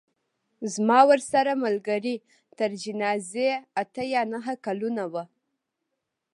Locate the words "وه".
5.13-5.23